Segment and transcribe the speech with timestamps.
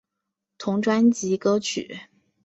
[0.57, 2.07] 同专辑歌曲。